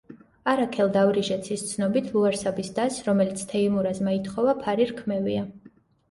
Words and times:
არაქელ 0.51 0.87
დავრიჟეცის 0.93 1.65
ცნობით, 1.71 2.07
ლუარსაბის 2.15 2.71
დას, 2.79 2.97
რომელიც 3.09 3.43
თეიმურაზმა 3.51 4.15
ითხოვა 4.15 4.55
ფარი 4.63 4.89
რქმევია. 4.93 5.45